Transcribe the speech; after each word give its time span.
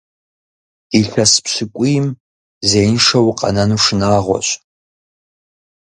Илъэс 0.99 1.33
пщыкӀуийм 1.43 2.07
зеиншэу 2.69 3.25
укъэнэну 3.29 3.81
шынагъуэщ. 3.83 4.47